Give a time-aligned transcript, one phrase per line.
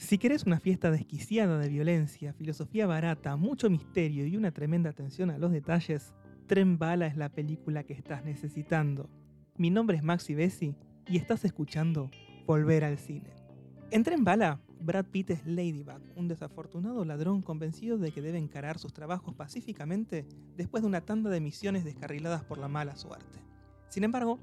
[0.00, 5.28] Si querés una fiesta desquiciada de violencia, filosofía barata, mucho misterio y una tremenda atención
[5.28, 6.14] a los detalles,
[6.46, 9.10] Tren Bala es la película que estás necesitando.
[9.58, 10.74] Mi nombre es Maxi Bessi
[11.06, 12.10] y estás escuchando
[12.46, 13.30] Volver al Cine.
[13.90, 18.78] En Tren Bala, Brad Pitt es Ladybug, un desafortunado ladrón convencido de que debe encarar
[18.78, 20.26] sus trabajos pacíficamente
[20.56, 23.38] después de una tanda de misiones descarriladas por la mala suerte.
[23.90, 24.40] Sin embargo,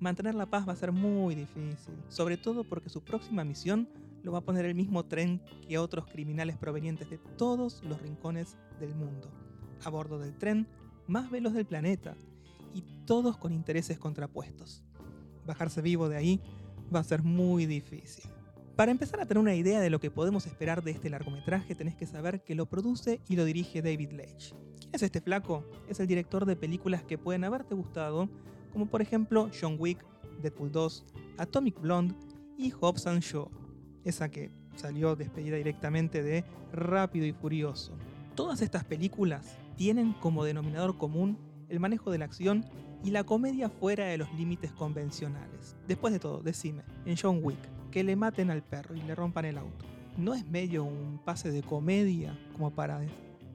[0.00, 3.88] mantener la paz va a ser muy difícil, sobre todo porque su próxima misión
[4.22, 8.56] lo va a poner el mismo tren que otros criminales provenientes de todos los rincones
[8.80, 9.30] del mundo,
[9.84, 10.66] a bordo del tren
[11.06, 12.16] más veloz del planeta,
[12.74, 14.82] y todos con intereses contrapuestos.
[15.46, 16.40] Bajarse vivo de ahí
[16.94, 18.30] va a ser muy difícil.
[18.76, 21.96] Para empezar a tener una idea de lo que podemos esperar de este largometraje, tenés
[21.96, 24.54] que saber que lo produce y lo dirige David Leitch.
[24.78, 25.64] ¿Quién es este flaco?
[25.88, 28.28] Es el director de películas que pueden haberte gustado,
[28.72, 30.04] como por ejemplo John Wick,
[30.42, 31.06] Deadpool 2,
[31.38, 32.14] Atomic Blonde
[32.56, 33.50] y Hobbs and Shaw
[34.04, 37.96] esa que salió despedida directamente de Rápido y Furioso.
[38.34, 42.64] Todas estas películas tienen como denominador común el manejo de la acción
[43.04, 45.76] y la comedia fuera de los límites convencionales.
[45.86, 47.58] Después de todo, decime, en John Wick,
[47.90, 49.84] que le maten al perro y le rompan el auto,
[50.16, 53.00] ¿no es medio un pase de comedia como para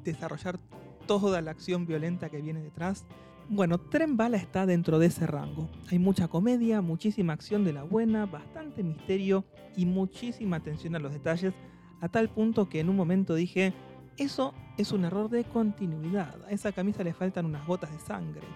[0.04, 0.60] desarrollar
[1.08, 3.06] toda la acción violenta que viene detrás?
[3.54, 5.70] Bueno, Tren Bala está dentro de ese rango.
[5.92, 11.14] Hay mucha comedia, muchísima acción de la buena, bastante misterio y muchísima atención a los
[11.14, 11.54] detalles,
[12.02, 13.72] a tal punto que en un momento dije,
[14.18, 18.48] eso es un error de continuidad, a esa camisa le faltan unas gotas de sangre.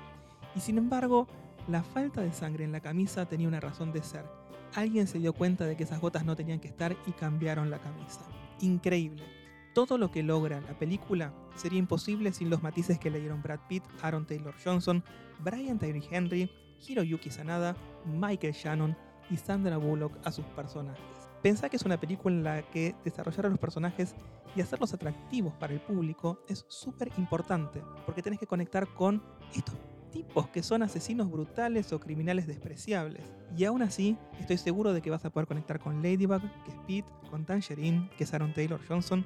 [0.55, 1.27] Y sin embargo,
[1.67, 4.25] la falta de sangre en la camisa tenía una razón de ser.
[4.73, 7.77] Alguien se dio cuenta de que esas gotas no tenían que estar y cambiaron la
[7.77, 8.21] camisa.
[8.61, 9.36] Increíble.
[9.77, 13.59] Todo lo que logra la película sería imposible sin los matices que le dieron Brad
[13.69, 15.03] Pitt, Aaron Taylor Johnson,
[15.37, 18.97] Brian Tyree Henry, Hiroyuki Sanada, Michael Shannon
[19.29, 21.05] y Sandra Bullock a sus personajes.
[21.43, 24.15] Pensá que es una película en la que desarrollar a los personajes
[24.55, 29.21] y hacerlos atractivos para el público es súper importante, porque tenés que conectar con
[29.53, 29.75] estos
[30.11, 33.31] tipos que son asesinos brutales o criminales despreciables.
[33.55, 36.77] Y aún así, estoy seguro de que vas a poder conectar con Ladybug, que es
[36.87, 39.23] Pete, con Tangerine, que es Aaron Taylor Johnson,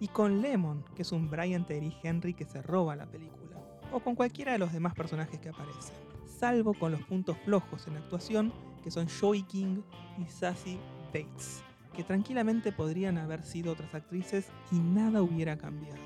[0.00, 3.56] y con Lemon, que es un Brian Terry Henry que se roba la película,
[3.92, 5.96] o con cualquiera de los demás personajes que aparecen,
[6.26, 8.52] salvo con los puntos flojos en la actuación,
[8.82, 9.80] que son Joey King
[10.18, 11.62] y Sassy Bates,
[11.94, 16.00] que tranquilamente podrían haber sido otras actrices y nada hubiera cambiado.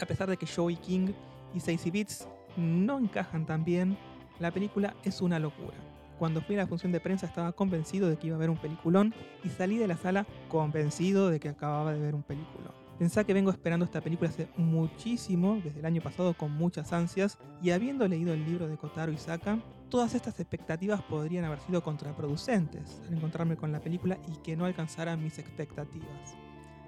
[0.00, 1.12] A pesar de que Joey King
[1.54, 3.98] y Sassy Bates no encajan tan bien,
[4.38, 5.76] la película es una locura.
[6.18, 8.56] Cuando fui a la función de prensa estaba convencido de que iba a ver un
[8.56, 9.14] peliculón
[9.44, 12.85] y salí de la sala convencido de que acababa de ver un peliculón.
[12.98, 17.36] Pensá que vengo esperando esta película hace muchísimo, desde el año pasado con muchas ansias,
[17.62, 19.58] y habiendo leído el libro de Kotaro Isaka,
[19.90, 24.64] todas estas expectativas podrían haber sido contraproducentes al encontrarme con la película y que no
[24.64, 26.38] alcanzaran mis expectativas.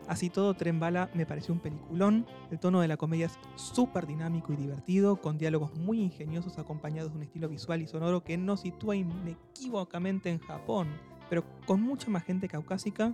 [0.07, 4.07] Así todo, Tren Bala me pareció un peliculón, el tono de la comedia es súper
[4.07, 8.39] dinámico y divertido, con diálogos muy ingeniosos acompañados de un estilo visual y sonoro que
[8.39, 10.89] nos sitúa inequívocamente en Japón,
[11.29, 13.13] pero con mucha más gente caucásica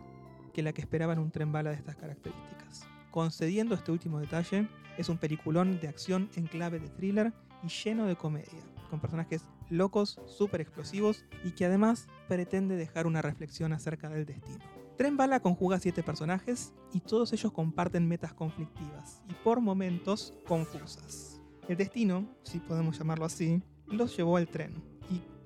[0.55, 2.87] que la que esperaban un tren bala de estas características.
[3.11, 8.07] Concediendo este último detalle, es un peliculón de acción en clave de thriller y lleno
[8.07, 14.09] de comedia, con personajes locos, súper explosivos y que además pretende dejar una reflexión acerca
[14.09, 14.65] del destino.
[14.97, 21.41] Tren Bala conjuga siete personajes y todos ellos comparten metas conflictivas y por momentos confusas.
[21.69, 24.94] El destino, si podemos llamarlo así, los llevó al tren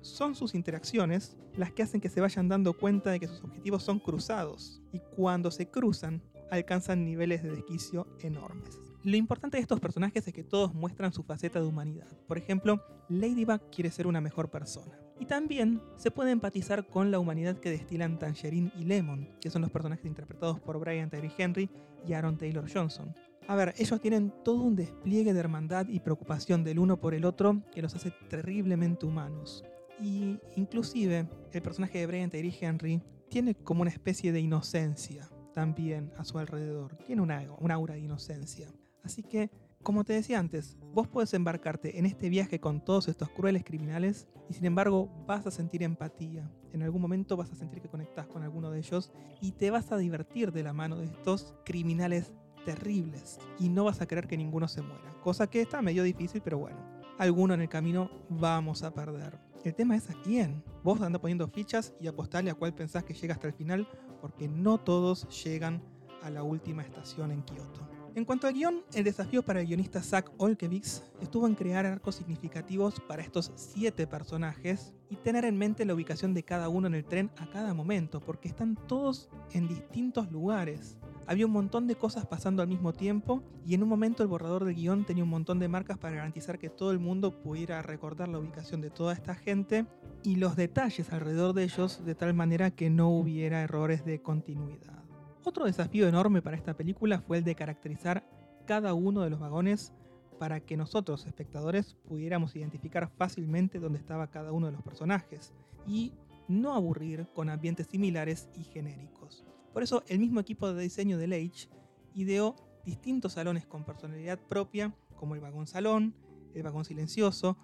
[0.01, 3.83] son sus interacciones las que hacen que se vayan dando cuenta de que sus objetivos
[3.83, 6.21] son cruzados y cuando se cruzan
[6.51, 8.79] alcanzan niveles de desquicio enormes.
[9.03, 12.07] Lo importante de estos personajes es que todos muestran su faceta de humanidad.
[12.27, 14.99] Por ejemplo, Ladybug quiere ser una mejor persona.
[15.19, 19.61] Y también se puede empatizar con la humanidad que destilan Tangerine y Lemon, que son
[19.61, 21.69] los personajes interpretados por Brian Tyree Henry
[22.05, 23.13] y Aaron Taylor Johnson.
[23.47, 27.25] A ver, ellos tienen todo un despliegue de hermandad y preocupación del uno por el
[27.25, 29.63] otro que los hace terriblemente humanos.
[30.01, 36.11] Y inclusive el personaje de Brian Tyree Henry tiene como una especie de inocencia también
[36.17, 36.97] a su alrededor.
[37.05, 38.71] Tiene una, un aura de inocencia.
[39.03, 39.49] Así que,
[39.83, 44.27] como te decía antes, vos puedes embarcarte en este viaje con todos estos crueles criminales
[44.49, 46.49] y sin embargo vas a sentir empatía.
[46.73, 49.91] En algún momento vas a sentir que conectás con alguno de ellos y te vas
[49.91, 52.33] a divertir de la mano de estos criminales
[52.65, 55.13] terribles y no vas a querer que ninguno se muera.
[55.21, 56.77] Cosa que está medio difícil, pero bueno,
[57.17, 59.48] alguno en el camino vamos a perder.
[59.65, 60.63] El tema es a quién.
[60.83, 63.87] Vos andás poniendo fichas y apostale a cuál pensás que llega hasta el final,
[64.21, 65.81] porque no todos llegan
[66.23, 67.87] a la última estación en Kioto.
[68.15, 72.15] En cuanto al guion, el desafío para el guionista Zach Olkevix estuvo en crear arcos
[72.15, 76.95] significativos para estos siete personajes y tener en mente la ubicación de cada uno en
[76.95, 80.97] el tren a cada momento, porque están todos en distintos lugares.
[81.29, 84.65] Había un montón de cosas pasando al mismo tiempo y en un momento el borrador
[84.65, 88.29] del guion tenía un montón de marcas para garantizar que todo el mundo pudiera recordar
[88.29, 89.85] la ubicación de toda esta gente
[90.23, 95.03] y los detalles alrededor de ellos de tal manera que no hubiera errores de continuidad.
[95.43, 98.27] Otro desafío enorme para esta película fue el de caracterizar
[98.65, 99.93] cada uno de los vagones
[100.39, 105.53] para que nosotros, espectadores, pudiéramos identificar fácilmente dónde estaba cada uno de los personajes
[105.85, 106.11] y
[106.47, 109.45] no aburrir con ambientes similares y genéricos.
[109.73, 111.69] Por eso el mismo equipo de diseño de Leitch
[112.13, 112.55] ideó
[112.85, 116.15] distintos salones con personalidad propia, como el vagón salón,
[116.53, 117.57] el vagón silencioso,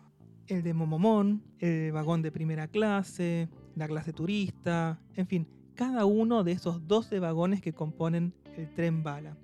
[0.48, 6.44] el de Momomón, el vagón de primera clase, la clase turista, en fin, cada uno
[6.44, 9.38] de esos 12 vagones que componen el tren bala.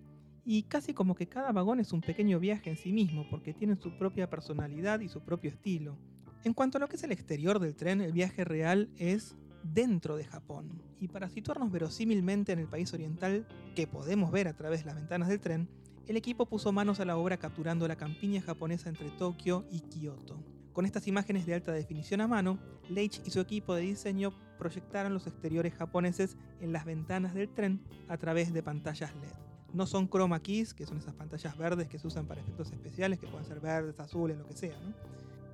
[0.46, 3.80] Y casi como que cada vagón es un pequeño viaje en sí mismo, porque tienen
[3.80, 5.98] su propia personalidad y su propio estilo.
[6.44, 10.16] En cuanto a lo que es el exterior del tren, el viaje real es dentro
[10.18, 10.82] de Japón.
[11.00, 14.96] Y para situarnos verosímilmente en el país oriental, que podemos ver a través de las
[14.96, 15.70] ventanas del tren,
[16.08, 20.44] el equipo puso manos a la obra capturando la campiña japonesa entre Tokio y Kioto.
[20.74, 22.58] Con estas imágenes de alta definición a mano,
[22.90, 27.82] Leitch y su equipo de diseño proyectaron los exteriores japoneses en las ventanas del tren
[28.08, 29.34] a través de pantallas LED.
[29.74, 33.20] No son chroma keys, que son esas pantallas verdes que se usan para efectos especiales,
[33.20, 34.78] que pueden ser verdes, azules, lo que sea.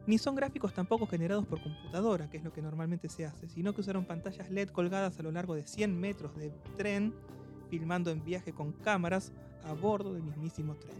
[0.08, 3.74] Ni son gráficos tampoco generados por computadora, que es lo que normalmente se hace, sino
[3.74, 7.14] que usaron pantallas LED colgadas a lo largo de 100 metros de tren,
[7.70, 9.34] filmando en viaje con cámaras
[9.66, 10.96] a bordo del mismísimo tren.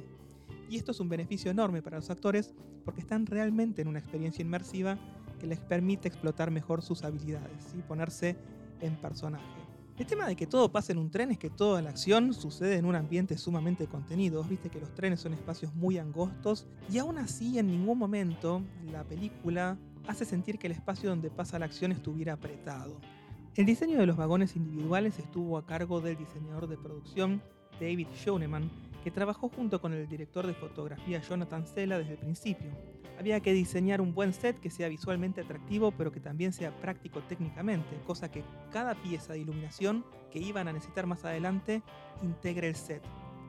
[0.70, 4.42] Y esto es un beneficio enorme para los actores porque están realmente en una experiencia
[4.42, 4.98] inmersiva
[5.40, 8.36] que les permite explotar mejor sus habilidades y ponerse
[8.82, 9.67] en personaje.
[9.98, 12.76] El tema de que todo pase en un tren es que toda la acción sucede
[12.76, 14.44] en un ambiente sumamente contenido.
[14.44, 18.62] Viste que los trenes son espacios muy angostos y aún así en ningún momento
[18.92, 19.76] la película
[20.08, 23.02] hace sentir que el espacio donde pasa la acción estuviera apretado.
[23.56, 27.42] El diseño de los vagones individuales estuvo a cargo del diseñador de producción
[27.80, 28.70] David Schoenemann,
[29.08, 32.72] que trabajó junto con el director de fotografía Jonathan Sela desde el principio.
[33.18, 37.22] Había que diseñar un buen set que sea visualmente atractivo pero que también sea práctico
[37.22, 41.84] técnicamente, cosa que cada pieza de iluminación que iban a necesitar más adelante
[42.22, 43.02] integre el set.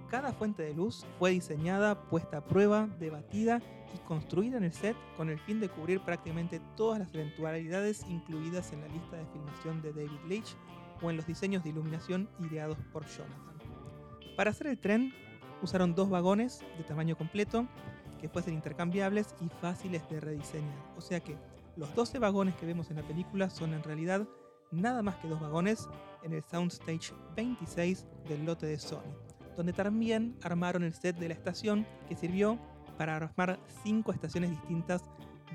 [0.09, 3.61] Cada fuente de luz fue diseñada, puesta a prueba, debatida
[3.93, 8.73] y construida en el set con el fin de cubrir prácticamente todas las eventualidades incluidas
[8.73, 10.55] en la lista de filmación de David Leitch
[11.03, 13.59] o en los diseños de iluminación ideados por Jonathan.
[14.37, 15.13] Para hacer el tren
[15.63, 17.67] usaron dos vagones de tamaño completo
[18.21, 20.79] que fuesen intercambiables y fáciles de rediseñar.
[20.97, 21.37] O sea que
[21.77, 24.27] los 12 vagones que vemos en la película son en realidad
[24.71, 25.89] nada más que dos vagones
[26.23, 29.15] en el Soundstage 26 del lote de Sony,
[29.57, 32.59] donde también armaron el set de la estación que sirvió
[32.97, 35.03] para armar cinco estaciones distintas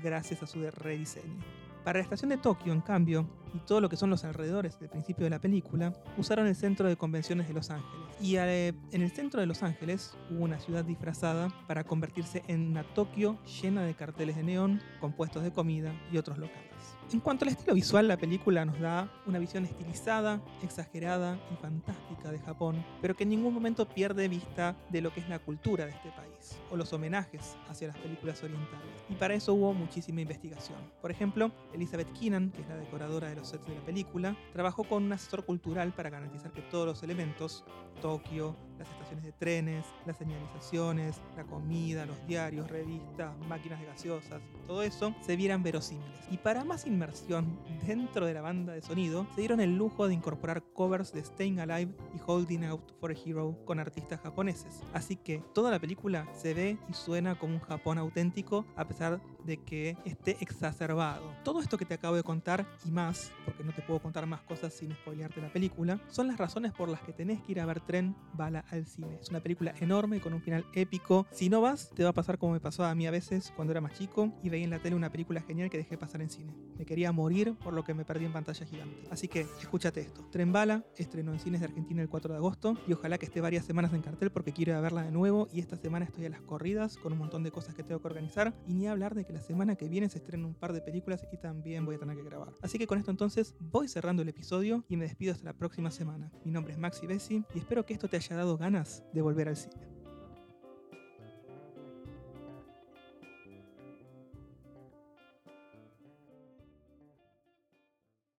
[0.02, 1.44] gracias a su rediseño.
[1.84, 4.90] Para la estación de Tokio, en cambio, y todo lo que son los alrededores del
[4.90, 8.08] principio de la película, usaron el centro de convenciones de Los Ángeles.
[8.20, 12.68] Y eh, en el centro de Los Ángeles hubo una ciudad disfrazada para convertirse en
[12.68, 16.74] una Tokio llena de carteles de neón, compuestos de comida y otros locales.
[17.12, 22.32] En cuanto al estilo visual, la película nos da una visión estilizada, exagerada y fantástica
[22.32, 25.84] de Japón, pero que en ningún momento pierde vista de lo que es la cultura
[25.84, 29.04] de este país, o los homenajes hacia las películas orientales.
[29.08, 30.78] Y para eso hubo muchísima investigación.
[31.00, 35.12] Por ejemplo, Elizabeth Keenan, que es la decoradora de de la película, trabajó con un
[35.12, 37.62] asesor cultural para garantizar que todos los elementos,
[38.00, 44.42] Tokio, las estaciones de trenes, las señalizaciones, la comida, los diarios, revistas, máquinas de gaseosas,
[44.66, 46.18] todo eso se vieran verosímiles.
[46.30, 50.14] Y para más inmersión dentro de la banda de sonido, se dieron el lujo de
[50.14, 54.80] incorporar covers de Staying Alive y Holding Out for a Hero con artistas japoneses.
[54.92, 59.20] Así que toda la película se ve y suena como un Japón auténtico a pesar
[59.44, 61.34] de que esté exacerbado.
[61.44, 64.42] Todo esto que te acabo de contar y más, porque no te puedo contar más
[64.42, 67.66] cosas sin spoilearte la película, son las razones por las que tenés que ir a
[67.66, 69.18] ver Tren Bala al cine.
[69.20, 71.26] Es una película enorme con un final épico.
[71.30, 73.72] Si no vas, te va a pasar como me pasó a mí a veces cuando
[73.72, 76.30] era más chico y veía en la tele una película genial que dejé pasar en
[76.30, 76.52] cine.
[76.78, 79.08] Me quería morir por lo que me perdí en pantalla gigante.
[79.10, 80.26] Así que escúchate esto.
[80.30, 83.40] Tren Bala estrenó en cines de Argentina el 4 de agosto y ojalá que esté
[83.40, 86.40] varias semanas en cartel porque quiero verla de nuevo y esta semana estoy a las
[86.40, 89.32] corridas con un montón de cosas que tengo que organizar y ni hablar de que
[89.32, 92.16] la semana que viene se estrenan un par de películas y también voy a tener
[92.16, 92.52] que grabar.
[92.62, 95.92] Así que con esto entonces voy cerrando el episodio y me despido hasta la próxima
[95.92, 96.32] semana.
[96.44, 99.48] Mi nombre es Maxi Bessi y espero que esto te haya dado ganas de volver
[99.48, 99.93] al cine.